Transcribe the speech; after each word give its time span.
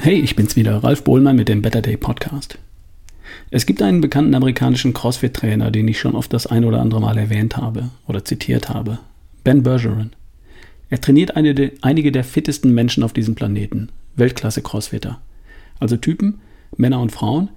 Hey, 0.00 0.20
ich 0.20 0.36
bin's 0.36 0.54
wieder, 0.54 0.84
Ralf 0.84 1.02
Bohlmann 1.02 1.34
mit 1.34 1.48
dem 1.48 1.60
Better 1.60 1.82
Day 1.82 1.96
Podcast. 1.96 2.56
Es 3.50 3.66
gibt 3.66 3.82
einen 3.82 4.00
bekannten 4.00 4.32
amerikanischen 4.36 4.94
CrossFit-Trainer, 4.94 5.72
den 5.72 5.88
ich 5.88 5.98
schon 5.98 6.14
oft 6.14 6.32
das 6.32 6.46
ein 6.46 6.64
oder 6.64 6.80
andere 6.80 7.00
Mal 7.00 7.18
erwähnt 7.18 7.56
habe 7.56 7.90
oder 8.06 8.24
zitiert 8.24 8.68
habe. 8.68 9.00
Ben 9.42 9.64
Bergeron. 9.64 10.12
Er 10.88 11.00
trainiert 11.00 11.34
eine, 11.34 11.72
einige 11.82 12.12
der 12.12 12.22
fittesten 12.22 12.72
Menschen 12.72 13.02
auf 13.02 13.12
diesem 13.12 13.34
Planeten. 13.34 13.88
Weltklasse 14.14 14.62
Crossfitter. 14.62 15.20
Also 15.80 15.96
Typen, 15.96 16.42
Männer 16.76 17.00
und 17.00 17.10
Frauen, 17.10 17.48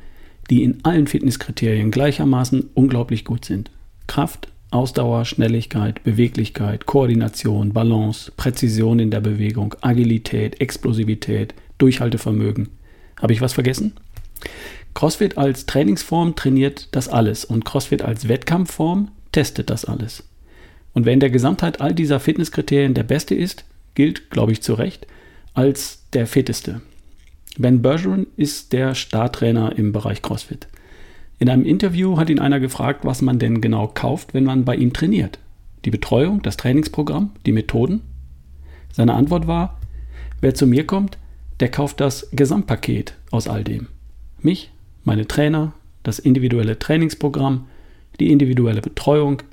die 0.49 0.63
in 0.63 0.79
allen 0.81 1.05
Fitnesskriterien 1.05 1.91
gleichermaßen 1.91 2.71
unglaublich 2.73 3.23
gut 3.23 3.45
sind. 3.45 3.69
Kraft, 4.07 4.47
Ausdauer, 4.71 5.25
Schnelligkeit, 5.25 6.03
Beweglichkeit, 6.03 6.87
Koordination, 6.87 7.71
Balance, 7.71 8.31
Präzision 8.35 8.97
in 8.97 9.11
der 9.11 9.21
Bewegung, 9.21 9.75
Agilität, 9.81 10.59
Explosivität, 10.59 11.53
Durchhaltevermögen. 11.81 12.69
Habe 13.21 13.33
ich 13.33 13.41
was 13.41 13.53
vergessen? 13.53 13.93
CrossFit 14.93 15.37
als 15.37 15.65
Trainingsform 15.65 16.35
trainiert 16.35 16.89
das 16.91 17.07
alles 17.07 17.45
und 17.45 17.65
CrossFit 17.65 18.01
als 18.01 18.27
Wettkampfform 18.27 19.09
testet 19.31 19.69
das 19.69 19.85
alles. 19.85 20.23
Und 20.93 21.05
wer 21.05 21.13
in 21.13 21.19
der 21.19 21.29
Gesamtheit 21.29 21.79
all 21.79 21.93
dieser 21.93 22.19
Fitnesskriterien 22.19 22.93
der 22.93 23.03
Beste 23.03 23.35
ist, 23.35 23.63
gilt, 23.95 24.29
glaube 24.29 24.51
ich 24.51 24.61
zu 24.61 24.73
Recht, 24.73 25.07
als 25.53 26.03
der 26.13 26.27
Fitteste. 26.27 26.81
Ben 27.57 27.81
Bergeron 27.81 28.27
ist 28.37 28.73
der 28.73 28.95
Startrainer 28.95 29.77
im 29.77 29.91
Bereich 29.91 30.21
CrossFit. 30.21 30.67
In 31.39 31.49
einem 31.49 31.65
Interview 31.65 32.17
hat 32.17 32.29
ihn 32.29 32.39
einer 32.39 32.59
gefragt, 32.59 33.03
was 33.03 33.21
man 33.21 33.39
denn 33.39 33.61
genau 33.61 33.87
kauft, 33.87 34.33
wenn 34.33 34.43
man 34.43 34.63
bei 34.63 34.75
ihm 34.75 34.93
trainiert. 34.93 35.39
Die 35.85 35.91
Betreuung, 35.91 36.41
das 36.41 36.57
Trainingsprogramm, 36.57 37.31
die 37.45 37.51
Methoden? 37.51 38.01
Seine 38.91 39.15
Antwort 39.15 39.47
war, 39.47 39.79
wer 40.41 40.53
zu 40.53 40.67
mir 40.67 40.85
kommt, 40.85 41.17
der 41.61 41.69
kauft 41.69 42.01
das 42.01 42.27
Gesamtpaket 42.31 43.15
aus 43.29 43.47
all 43.47 43.63
dem. 43.63 43.87
Mich, 44.41 44.71
meine 45.03 45.27
Trainer, 45.27 45.73
das 46.03 46.17
individuelle 46.17 46.79
Trainingsprogramm, 46.79 47.67
die 48.19 48.31
individuelle 48.31 48.81
Betreuung, 48.81 49.43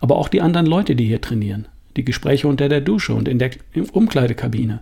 aber 0.00 0.16
auch 0.16 0.28
die 0.28 0.40
anderen 0.40 0.66
Leute, 0.66 0.96
die 0.96 1.06
hier 1.06 1.20
trainieren, 1.20 1.68
die 1.96 2.04
Gespräche 2.04 2.48
unter 2.48 2.70
der 2.70 2.80
Dusche 2.80 3.14
und 3.14 3.28
in 3.28 3.38
der 3.38 3.50
Umkleidekabine, 3.92 4.80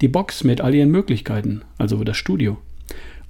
die 0.00 0.08
Box 0.08 0.42
mit 0.42 0.60
all 0.60 0.74
ihren 0.74 0.90
Möglichkeiten, 0.90 1.62
also 1.78 2.02
das 2.02 2.16
Studio, 2.16 2.58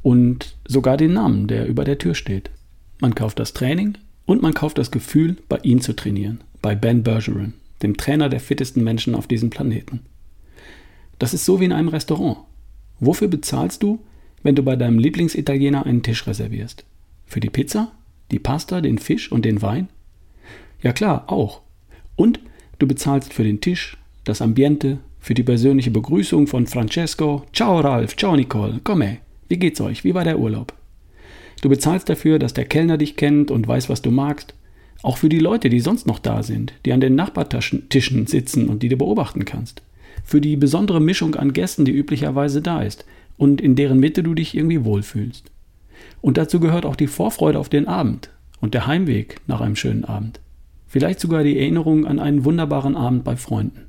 und 0.02 0.56
sogar 0.66 0.96
den 0.96 1.12
Namen, 1.12 1.46
der 1.46 1.66
über 1.66 1.84
der 1.84 1.98
Tür 1.98 2.14
steht. 2.14 2.50
Man 3.00 3.14
kauft 3.14 3.38
das 3.38 3.52
Training 3.52 3.98
und 4.24 4.40
man 4.40 4.54
kauft 4.54 4.78
das 4.78 4.90
Gefühl, 4.90 5.36
bei 5.50 5.58
ihm 5.62 5.82
zu 5.82 5.94
trainieren, 5.94 6.40
bei 6.62 6.74
Ben 6.74 7.02
Bergeron, 7.02 7.52
dem 7.82 7.98
Trainer 7.98 8.30
der 8.30 8.40
fittesten 8.40 8.82
Menschen 8.82 9.14
auf 9.14 9.26
diesem 9.26 9.50
Planeten. 9.50 10.00
Das 11.18 11.34
ist 11.34 11.44
so 11.44 11.60
wie 11.60 11.66
in 11.66 11.72
einem 11.72 11.88
Restaurant. 11.88 12.47
Wofür 13.00 13.28
bezahlst 13.28 13.82
du, 13.82 14.00
wenn 14.42 14.54
du 14.54 14.62
bei 14.62 14.76
deinem 14.76 14.98
Lieblingsitaliener 14.98 15.86
einen 15.86 16.02
Tisch 16.02 16.26
reservierst? 16.26 16.84
Für 17.26 17.40
die 17.40 17.50
Pizza, 17.50 17.92
die 18.30 18.38
Pasta, 18.38 18.80
den 18.80 18.98
Fisch 18.98 19.30
und 19.30 19.44
den 19.44 19.62
Wein? 19.62 19.88
Ja 20.82 20.92
klar, 20.92 21.24
auch. 21.26 21.62
Und 22.16 22.40
du 22.78 22.86
bezahlst 22.86 23.32
für 23.32 23.44
den 23.44 23.60
Tisch, 23.60 23.96
das 24.24 24.42
Ambiente, 24.42 24.98
für 25.20 25.34
die 25.34 25.42
persönliche 25.42 25.90
Begrüßung 25.90 26.46
von 26.46 26.66
Francesco. 26.66 27.44
Ciao 27.52 27.80
Ralf, 27.80 28.16
ciao 28.16 28.36
Nicole, 28.36 28.80
komme. 28.84 29.18
Wie 29.48 29.58
geht's 29.58 29.80
euch? 29.80 30.04
Wie 30.04 30.14
war 30.14 30.24
der 30.24 30.38
Urlaub? 30.38 30.72
Du 31.60 31.68
bezahlst 31.68 32.08
dafür, 32.08 32.38
dass 32.38 32.54
der 32.54 32.66
Kellner 32.66 32.98
dich 32.98 33.16
kennt 33.16 33.50
und 33.50 33.66
weiß, 33.66 33.88
was 33.88 34.02
du 34.02 34.10
magst. 34.10 34.54
Auch 35.02 35.16
für 35.16 35.28
die 35.28 35.38
Leute, 35.38 35.68
die 35.68 35.80
sonst 35.80 36.06
noch 36.06 36.18
da 36.18 36.42
sind, 36.42 36.72
die 36.84 36.92
an 36.92 37.00
den 37.00 37.14
Nachbartischen 37.14 37.86
sitzen 38.26 38.68
und 38.68 38.82
die 38.82 38.88
du 38.88 38.96
beobachten 38.96 39.44
kannst. 39.44 39.82
Für 40.24 40.40
die 40.40 40.56
besondere 40.56 41.00
Mischung 41.00 41.34
an 41.34 41.52
Gästen, 41.52 41.84
die 41.84 41.92
üblicherweise 41.92 42.62
da 42.62 42.82
ist 42.82 43.04
und 43.36 43.60
in 43.60 43.76
deren 43.76 43.98
Mitte 43.98 44.22
du 44.22 44.34
dich 44.34 44.56
irgendwie 44.56 44.84
wohlfühlst. 44.84 45.50
Und 46.20 46.36
dazu 46.36 46.60
gehört 46.60 46.84
auch 46.84 46.96
die 46.96 47.06
Vorfreude 47.06 47.58
auf 47.58 47.68
den 47.68 47.88
Abend 47.88 48.30
und 48.60 48.74
der 48.74 48.86
Heimweg 48.86 49.40
nach 49.46 49.60
einem 49.60 49.76
schönen 49.76 50.04
Abend. 50.04 50.40
Vielleicht 50.86 51.20
sogar 51.20 51.44
die 51.44 51.58
Erinnerung 51.58 52.06
an 52.06 52.18
einen 52.18 52.44
wunderbaren 52.44 52.96
Abend 52.96 53.24
bei 53.24 53.36
Freunden. 53.36 53.86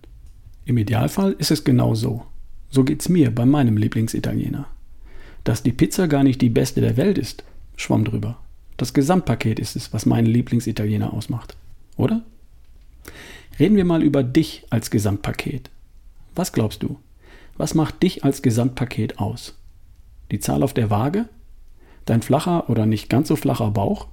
Im 0.65 0.77
Idealfall 0.77 1.35
ist 1.39 1.51
es 1.51 1.63
genau 1.63 1.95
so. 1.95 2.23
So 2.69 2.83
geht's 2.83 3.09
mir 3.09 3.33
bei 3.33 3.45
meinem 3.45 3.77
Lieblingsitaliener. 3.77 4.67
Dass 5.43 5.63
die 5.63 5.71
Pizza 5.71 6.07
gar 6.07 6.23
nicht 6.23 6.41
die 6.41 6.49
beste 6.49 6.81
der 6.81 6.97
Welt 6.97 7.17
ist, 7.17 7.43
schwamm 7.75 8.03
drüber. 8.05 8.37
Das 8.77 8.93
Gesamtpaket 8.93 9.59
ist 9.59 9.75
es, 9.75 9.93
was 9.93 10.05
meinen 10.05 10.27
Lieblingsitaliener 10.27 11.11
ausmacht. 11.13 11.55
Oder? 11.97 12.23
Reden 13.59 13.75
wir 13.75 13.85
mal 13.85 14.03
über 14.03 14.23
dich 14.23 14.65
als 14.69 14.91
Gesamtpaket. 14.91 15.69
Was 16.39 16.53
glaubst 16.53 16.83
du? 16.83 16.95
Was 17.57 17.75
macht 17.75 18.01
dich 18.01 18.23
als 18.23 18.41
Gesamtpaket 18.41 19.19
aus? 19.19 19.55
Die 20.31 20.39
Zahl 20.39 20.63
auf 20.63 20.73
der 20.73 20.89
Waage? 20.89 21.27
Dein 22.05 22.21
flacher 22.21 22.69
oder 22.69 22.85
nicht 22.85 23.09
ganz 23.09 23.27
so 23.27 23.35
flacher 23.35 23.71
Bauch? 23.71 24.07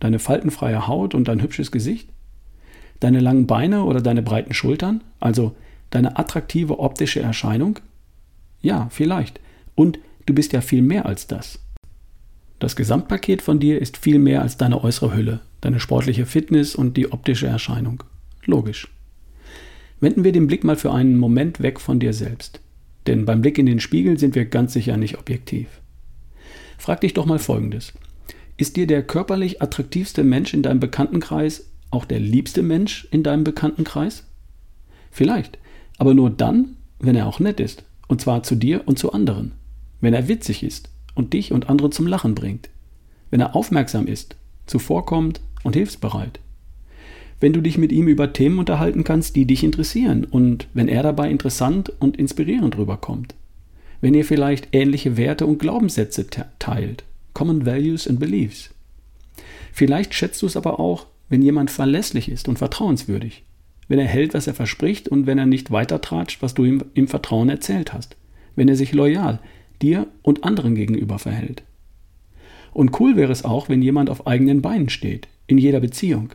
Deine 0.00 0.18
faltenfreie 0.18 0.88
Haut 0.88 1.14
und 1.14 1.28
dein 1.28 1.40
hübsches 1.40 1.70
Gesicht? 1.70 2.08
Deine 2.98 3.20
langen 3.20 3.46
Beine 3.46 3.84
oder 3.84 4.00
deine 4.00 4.22
breiten 4.22 4.54
Schultern? 4.54 5.04
Also 5.20 5.54
deine 5.90 6.18
attraktive 6.18 6.80
optische 6.80 7.20
Erscheinung? 7.20 7.78
Ja, 8.60 8.88
vielleicht. 8.90 9.38
Und 9.76 10.00
du 10.26 10.34
bist 10.34 10.52
ja 10.54 10.62
viel 10.62 10.82
mehr 10.82 11.06
als 11.06 11.28
das. 11.28 11.60
Das 12.58 12.74
Gesamtpaket 12.74 13.40
von 13.40 13.60
dir 13.60 13.80
ist 13.80 13.98
viel 13.98 14.18
mehr 14.18 14.42
als 14.42 14.56
deine 14.56 14.82
äußere 14.82 15.14
Hülle, 15.14 15.42
deine 15.60 15.78
sportliche 15.78 16.26
Fitness 16.26 16.74
und 16.74 16.96
die 16.96 17.12
optische 17.12 17.46
Erscheinung. 17.46 18.02
Logisch. 18.46 18.88
Wenden 20.00 20.24
wir 20.24 20.32
den 20.32 20.46
Blick 20.46 20.64
mal 20.64 20.76
für 20.76 20.92
einen 20.92 21.16
Moment 21.16 21.60
weg 21.60 21.80
von 21.80 21.98
dir 21.98 22.12
selbst. 22.12 22.60
Denn 23.06 23.24
beim 23.24 23.40
Blick 23.40 23.58
in 23.58 23.66
den 23.66 23.80
Spiegel 23.80 24.18
sind 24.18 24.34
wir 24.34 24.44
ganz 24.44 24.72
sicher 24.72 24.96
nicht 24.96 25.18
objektiv. 25.18 25.80
Frag 26.76 27.00
dich 27.00 27.14
doch 27.14 27.26
mal 27.26 27.38
Folgendes. 27.38 27.92
Ist 28.56 28.76
dir 28.76 28.86
der 28.86 29.02
körperlich 29.02 29.62
attraktivste 29.62 30.24
Mensch 30.24 30.54
in 30.54 30.62
deinem 30.62 30.80
Bekanntenkreis 30.80 31.70
auch 31.90 32.04
der 32.04 32.20
liebste 32.20 32.62
Mensch 32.62 33.08
in 33.10 33.22
deinem 33.22 33.44
Bekanntenkreis? 33.44 34.24
Vielleicht, 35.10 35.58
aber 35.96 36.14
nur 36.14 36.30
dann, 36.30 36.76
wenn 36.98 37.16
er 37.16 37.26
auch 37.26 37.40
nett 37.40 37.60
ist, 37.60 37.84
und 38.08 38.20
zwar 38.20 38.42
zu 38.42 38.54
dir 38.54 38.82
und 38.86 38.98
zu 38.98 39.12
anderen, 39.12 39.52
wenn 40.00 40.14
er 40.14 40.28
witzig 40.28 40.62
ist 40.62 40.90
und 41.14 41.32
dich 41.32 41.52
und 41.52 41.68
andere 41.68 41.90
zum 41.90 42.06
Lachen 42.06 42.34
bringt, 42.34 42.68
wenn 43.30 43.40
er 43.40 43.56
aufmerksam 43.56 44.06
ist, 44.06 44.36
zuvorkommt 44.66 45.40
und 45.64 45.74
hilfsbereit, 45.74 46.40
wenn 47.40 47.52
du 47.52 47.60
dich 47.60 47.78
mit 47.78 47.92
ihm 47.92 48.08
über 48.08 48.32
Themen 48.32 48.58
unterhalten 48.58 49.04
kannst, 49.04 49.36
die 49.36 49.44
dich 49.44 49.62
interessieren 49.62 50.24
und 50.24 50.66
wenn 50.74 50.88
er 50.88 51.02
dabei 51.02 51.30
interessant 51.30 51.92
und 52.00 52.16
inspirierend 52.16 52.76
rüberkommt, 52.76 53.34
wenn 54.00 54.14
ihr 54.14 54.24
vielleicht 54.24 54.68
ähnliche 54.72 55.16
Werte 55.16 55.46
und 55.46 55.58
Glaubenssätze 55.58 56.26
teilt, 56.58 57.04
Common 57.34 57.66
Values 57.66 58.08
and 58.08 58.18
Beliefs. 58.18 58.70
Vielleicht 59.72 60.14
schätzt 60.14 60.42
du 60.42 60.46
es 60.46 60.56
aber 60.56 60.80
auch, 60.80 61.06
wenn 61.28 61.42
jemand 61.42 61.70
verlässlich 61.70 62.28
ist 62.28 62.48
und 62.48 62.58
vertrauenswürdig, 62.58 63.44
wenn 63.86 63.98
er 63.98 64.06
hält, 64.06 64.34
was 64.34 64.46
er 64.46 64.54
verspricht 64.54 65.08
und 65.08 65.26
wenn 65.26 65.38
er 65.38 65.46
nicht 65.46 65.70
weitertratscht, 65.70 66.42
was 66.42 66.54
du 66.54 66.64
ihm 66.64 66.84
im 66.94 67.08
Vertrauen 67.08 67.48
erzählt 67.48 67.92
hast, 67.92 68.16
wenn 68.56 68.68
er 68.68 68.76
sich 68.76 68.92
loyal, 68.92 69.38
dir 69.80 70.06
und 70.22 70.44
anderen 70.44 70.74
gegenüber 70.74 71.18
verhält. 71.18 71.62
Und 72.72 72.98
cool 73.00 73.16
wäre 73.16 73.32
es 73.32 73.44
auch, 73.44 73.68
wenn 73.68 73.82
jemand 73.82 74.10
auf 74.10 74.26
eigenen 74.26 74.62
Beinen 74.62 74.88
steht, 74.88 75.28
in 75.46 75.58
jeder 75.58 75.80
Beziehung. 75.80 76.30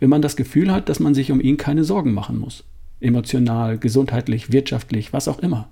Wenn 0.00 0.10
man 0.10 0.22
das 0.22 0.36
Gefühl 0.36 0.72
hat, 0.72 0.88
dass 0.88 1.00
man 1.00 1.14
sich 1.14 1.32
um 1.32 1.40
ihn 1.40 1.56
keine 1.56 1.84
Sorgen 1.84 2.12
machen 2.12 2.38
muss. 2.38 2.64
Emotional, 3.00 3.78
gesundheitlich, 3.78 4.52
wirtschaftlich, 4.52 5.12
was 5.12 5.28
auch 5.28 5.38
immer. 5.38 5.68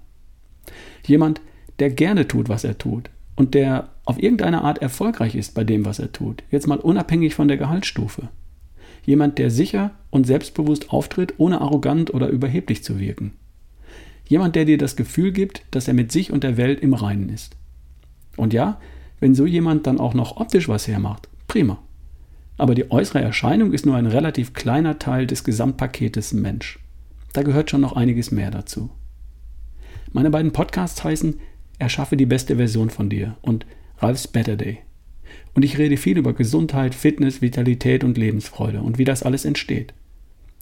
Jemand, 1.07 1.41
der 1.79 1.91
gerne 1.91 2.29
tut, 2.29 2.49
was 2.49 2.65
er 2.65 2.79
tut 2.79 3.11
und 3.37 3.55
der 3.55 3.89
auf 4.05 4.23
irgendeine 4.23 4.63
Art 4.63 4.79
erfolgreich 4.79 5.35
ist 5.35 5.55
bei 5.55 5.65
dem, 5.65 5.85
was 5.85 5.99
er 5.99 6.13
tut. 6.13 6.43
Jetzt 6.51 6.67
mal 6.67 6.79
unabhängig 6.79 7.35
von 7.35 7.49
der 7.49 7.57
Gehaltsstufe. 7.57 8.29
Jemand, 9.05 9.39
der 9.39 9.51
sicher 9.51 9.93
und 10.11 10.27
selbstbewusst 10.27 10.91
auftritt, 10.91 11.35
ohne 11.39 11.61
arrogant 11.61 12.15
oder 12.15 12.29
überheblich 12.29 12.85
zu 12.85 13.01
wirken. 13.01 13.33
Jemand, 14.29 14.55
der 14.55 14.65
dir 14.65 14.79
das 14.79 14.97
Gefühl 14.97 15.33
gibt, 15.33 15.65
dass 15.71 15.89
er 15.89 15.95
mit 15.95 16.13
sich 16.13 16.33
und 16.33 16.45
der 16.45 16.57
Welt 16.57 16.81
im 16.81 16.95
Reinen 16.95 17.29
ist. 17.29 17.57
Und 18.37 18.53
ja, 18.53 18.81
wenn 19.21 19.35
so 19.35 19.47
jemand 19.47 19.87
dann 19.87 19.99
auch 19.99 20.15
noch 20.15 20.37
optisch 20.37 20.69
was 20.69 20.89
hermacht, 20.89 21.29
prima. 21.49 21.79
Aber 22.57 22.75
die 22.75 22.91
äußere 22.91 23.21
Erscheinung 23.21 23.73
ist 23.73 23.87
nur 23.87 23.97
ein 23.97 24.07
relativ 24.07 24.53
kleiner 24.53 24.99
Teil 24.99 25.27
des 25.27 25.45
Gesamtpaketes 25.45 26.33
Mensch. 26.33 26.79
Da 27.33 27.43
gehört 27.43 27.71
schon 27.71 27.81
noch 27.81 27.95
einiges 27.95 28.31
mehr 28.31 28.51
dazu. 28.51 28.91
Meine 30.13 30.31
beiden 30.31 30.53
Podcasts 30.53 31.03
heißen 31.03 31.41
Erschaffe 31.79 32.17
die 32.17 32.27
beste 32.27 32.57
Version 32.57 32.91
von 32.91 33.09
dir 33.09 33.37
und 33.41 33.67
Ralph's 33.99 34.29
Better 34.29 34.57
Day. 34.57 34.79
Und 35.55 35.65
ich 35.65 35.79
rede 35.79 35.97
viel 35.97 36.19
über 36.19 36.35
Gesundheit, 36.35 36.95
Fitness, 36.95 37.41
Vitalität 37.41 38.05
und 38.05 38.19
Lebensfreude 38.19 38.83
und 38.83 38.99
wie 38.99 39.05
das 39.05 39.23
alles 39.23 39.45
entsteht. 39.45 39.95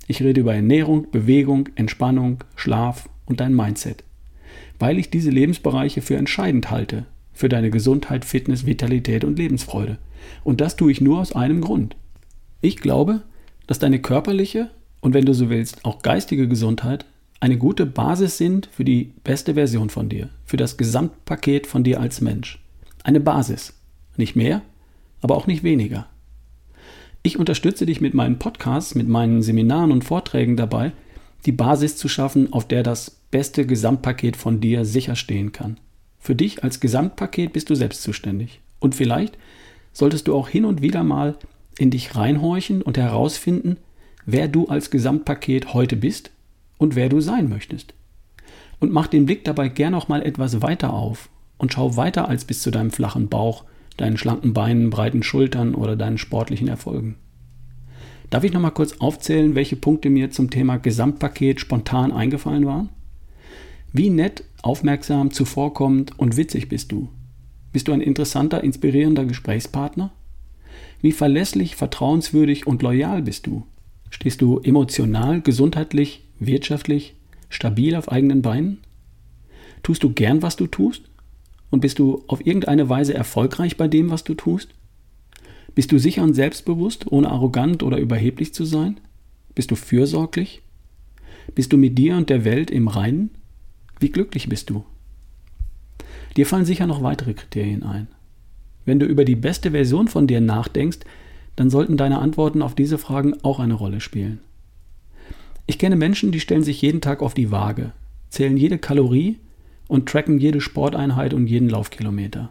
Ich 0.07 0.23
rede 0.23 0.41
über 0.41 0.55
Ernährung, 0.55 1.11
Bewegung, 1.11 1.69
Entspannung, 1.75 2.45
Schlaf 2.55 3.09
und 3.27 3.41
dein 3.41 3.55
Mindset, 3.55 4.05
weil 4.79 4.99
ich 4.99 5.11
diese 5.11 5.31
Lebensbereiche 5.31 6.03
für 6.03 6.17
entscheidend 6.17 6.71
halte 6.71 7.07
für 7.33 7.49
deine 7.49 7.71
Gesundheit, 7.71 8.25
Fitness, 8.25 8.67
Vitalität 8.67 9.25
und 9.25 9.39
Lebensfreude. 9.39 9.99
Und 10.45 10.61
das 10.61 10.77
tue 10.77 10.93
ich 10.93 11.01
nur 11.01 11.21
aus 11.21 11.35
einem 11.35 11.61
Grund. 11.61 11.97
Ich 12.61 12.77
glaube, 12.77 13.23
dass 13.67 13.79
deine 13.79 14.01
körperliche 14.01 14.71
und 15.01 15.15
wenn 15.15 15.25
du 15.25 15.33
so 15.33 15.49
willst, 15.49 15.85
auch 15.85 16.03
geistige 16.03 16.49
Gesundheit 16.49 17.07
eine 17.41 17.57
gute 17.57 17.87
Basis 17.87 18.37
sind 18.37 18.69
für 18.71 18.85
die 18.85 19.15
beste 19.25 19.55
Version 19.55 19.89
von 19.89 20.11
dir, 20.11 20.29
für 20.45 20.59
das 20.59 20.77
Gesamtpaket 20.77 21.67
von 21.67 21.83
dir 21.83 22.01
als 22.01 22.21
Mensch. 22.21 22.63
Eine 23.03 23.21
Basis. 23.21 23.73
Nicht 24.17 24.37
mehr, 24.37 24.61
aber 25.23 25.37
auch 25.37 25.47
nicht 25.47 25.63
weniger. 25.63 26.07
Ich 27.23 27.39
unterstütze 27.39 27.87
dich 27.87 28.03
mit 28.03 28.13
meinen 28.13 28.39
Podcasts, 28.39 28.95
mit 28.95 29.09
meinen 29.09 29.43
Seminaren 29.43 29.93
und 29.93 30.05
Vorträgen 30.05 30.57
dabei, 30.57 30.93
die 31.47 31.53
Basis 31.53 31.97
zu 31.97 32.09
schaffen, 32.09 32.53
auf 32.53 32.69
der 32.69 32.83
das 32.83 33.11
beste 33.31 33.67
Gesamtpaket 33.67 34.37
von 34.37 34.61
dir 34.61 34.85
sicher 34.85 35.17
stehen 35.17 35.53
kann. 35.53 35.79
Für 36.21 36.35
dich 36.35 36.63
als 36.63 36.81
Gesamtpaket 36.81 37.53
bist 37.53 37.71
du 37.71 37.75
selbst 37.75 38.03
zuständig. 38.03 38.61
Und 38.79 38.95
vielleicht 38.95 39.37
solltest 39.93 40.29
du 40.29 40.35
auch 40.35 40.49
hin 40.49 40.65
und 40.65 40.83
wieder 40.83 41.03
mal 41.03 41.37
in 41.79 41.91
dich 41.91 42.15
reinhorchen 42.15 42.83
und 42.83 42.99
herausfinden, 42.99 43.79
wer 44.27 44.47
du 44.47 44.69
als 44.69 44.91
Gesamtpaket 44.91 45.73
heute 45.73 45.97
bist 45.97 46.31
und 46.79 46.95
wer 46.95 47.09
du 47.09 47.21
sein 47.21 47.49
möchtest. 47.49 47.95
Und 48.79 48.93
mach 48.93 49.07
den 49.07 49.27
Blick 49.27 49.45
dabei 49.45 49.69
gern 49.69 49.95
auch 49.95 50.09
mal 50.09 50.23
etwas 50.23 50.63
weiter 50.63 50.93
auf 50.93 51.31
und 51.59 51.73
schau 51.73 51.97
weiter 51.97 52.29
als 52.29 52.45
bis 52.45 52.63
zu 52.63 52.71
deinem 52.71 52.91
flachen 52.91 53.29
Bauch, 53.29 53.65
deinen 53.97 54.17
schlanken 54.17 54.53
Beinen, 54.55 54.91
breiten 54.91 55.23
Schultern 55.23 55.75
oder 55.75 55.97
deinen 55.97 56.19
sportlichen 56.19 56.69
Erfolgen. 56.69 57.17
Darf 58.31 58.45
ich 58.45 58.53
nochmal 58.53 58.71
kurz 58.71 58.95
aufzählen, 59.01 59.55
welche 59.55 59.77
Punkte 59.77 60.09
mir 60.09 60.31
zum 60.31 60.51
Thema 60.51 60.77
Gesamtpaket 60.77 61.61
spontan 61.61 62.13
eingefallen 62.13 62.65
waren? 62.65 62.89
Wie 63.93 64.09
nett, 64.09 64.45
aufmerksam, 64.63 65.31
zuvorkommend 65.31 66.19
und 66.19 66.37
witzig 66.37 66.69
bist 66.69 66.93
du? 66.93 67.09
Bist 67.73 67.89
du 67.89 67.93
ein 67.93 68.01
interessanter, 68.01 68.63
inspirierender 68.65 69.25
Gesprächspartner? 69.25 70.13
Wie 71.01 71.13
verlässlich, 71.13 71.77
vertrauenswürdig 71.77 72.67
und 72.67 72.83
loyal 72.83 73.23
bist 73.23 73.47
du? 73.47 73.65
Stehst 74.11 74.43
du 74.43 74.59
emotional, 74.59 75.41
gesundheitlich, 75.41 76.25
wirtschaftlich, 76.39 77.15
stabil 77.49 77.95
auf 77.95 78.11
eigenen 78.11 78.43
Beinen? 78.43 78.79
Tust 79.83 80.03
du 80.03 80.13
gern, 80.13 80.43
was 80.43 80.57
du 80.57 80.67
tust? 80.67 81.05
Und 81.71 81.81
bist 81.81 81.99
du 81.99 82.25
auf 82.27 82.45
irgendeine 82.45 82.89
Weise 82.89 83.15
erfolgreich 83.15 83.77
bei 83.77 83.87
dem, 83.89 84.11
was 84.11 84.25
du 84.25 84.35
tust? 84.35 84.71
Bist 85.75 85.93
du 85.93 85.99
sicher 85.99 86.25
und 86.25 86.35
selbstbewusst, 86.35 87.11
ohne 87.11 87.31
arrogant 87.31 87.83
oder 87.83 87.99
überheblich 87.99 88.53
zu 88.53 88.65
sein? 88.65 88.99
Bist 89.55 89.71
du 89.71 89.77
fürsorglich? 89.77 90.63
Bist 91.55 91.73
du 91.73 91.77
mit 91.77 91.97
dir 91.97 92.17
und 92.17 92.29
der 92.29 92.45
Welt 92.45 92.71
im 92.71 92.89
Reinen? 92.89 93.31
Wie 94.01 94.11
glücklich 94.11 94.49
bist 94.49 94.71
du? 94.71 94.85
Dir 96.37 96.47
fallen 96.47 96.65
sicher 96.65 96.87
noch 96.87 97.03
weitere 97.03 97.35
Kriterien 97.35 97.83
ein. 97.83 98.09
Wenn 98.87 98.99
du 98.99 99.07
über 99.07 99.27
die 99.27 99.37
beste 99.37 99.73
Version 99.73 100.09
von 100.09 100.27
dir 100.27 100.41
nachdenkst, 100.41 101.01
dann 101.57 101.69
sollten 101.69 101.99
deine 101.99 102.19
Antworten 102.19 102.63
auf 102.63 102.75
diese 102.75 102.97
Fragen 102.97 103.35
auch 103.43 103.61
eine 103.61 103.75
Rolle 103.75 104.01
spielen. 104.01 104.41
Ich 105.67 105.79
kenne 105.79 105.97
Menschen, 105.97 106.33
die 106.33 106.41
stellen 106.41 106.65
sich 106.65 106.81
jeden 106.81 107.03
Tag 107.03 107.23
auf 107.23 107.35
die 107.35 107.51
Waage, 107.51 107.93
zählen 108.31 108.57
jede 108.57 108.79
Kalorie 108.79 109.39
und 109.87 110.09
tracken 110.09 110.39
jede 110.39 110.63
Sporteinheit 110.63 111.35
und 111.35 111.47
jeden 111.47 111.69
Laufkilometer. 111.69 112.49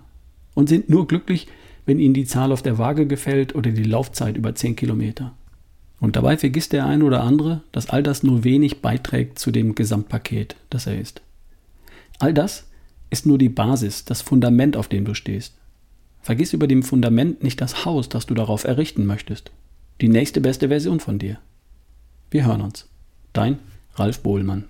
Und 0.53 0.69
sind 0.69 0.89
nur 0.89 1.07
glücklich, 1.07 1.47
wenn 1.85 1.99
ihnen 1.99 2.13
die 2.13 2.25
Zahl 2.25 2.51
auf 2.51 2.61
der 2.61 2.77
Waage 2.77 3.07
gefällt 3.07 3.55
oder 3.55 3.71
die 3.71 3.83
Laufzeit 3.83 4.37
über 4.37 4.53
10 4.53 4.75
Kilometer. 4.75 5.33
Und 5.99 6.15
dabei 6.15 6.37
vergisst 6.37 6.73
der 6.73 6.85
ein 6.85 7.01
oder 7.01 7.23
andere, 7.23 7.61
dass 7.71 7.89
all 7.89 8.03
das 8.03 8.21
nur 8.21 8.43
wenig 8.43 8.81
beiträgt 8.81 9.39
zu 9.39 9.51
dem 9.51 9.73
Gesamtpaket, 9.73 10.55
das 10.69 10.85
er 10.85 10.99
ist. 10.99 11.21
All 12.19 12.33
das 12.33 12.67
ist 13.09 13.25
nur 13.25 13.37
die 13.37 13.49
Basis, 13.49 14.05
das 14.05 14.21
Fundament, 14.21 14.77
auf 14.77 14.87
dem 14.87 15.05
du 15.05 15.13
stehst. 15.13 15.55
Vergiss 16.21 16.53
über 16.53 16.67
dem 16.67 16.83
Fundament 16.83 17.43
nicht 17.43 17.61
das 17.61 17.85
Haus, 17.85 18.09
das 18.09 18.25
du 18.25 18.33
darauf 18.33 18.65
errichten 18.65 19.05
möchtest. 19.05 19.51
Die 20.01 20.09
nächste 20.09 20.41
beste 20.41 20.67
Version 20.67 20.99
von 20.99 21.17
dir. 21.17 21.39
Wir 22.29 22.45
hören 22.45 22.61
uns. 22.61 22.87
Dein 23.33 23.59
Ralf 23.95 24.19
Bohlmann. 24.19 24.65